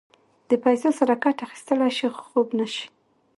[0.47, 2.85] په پیسو سره کټ اخيستلی شې خو خوب نه شې.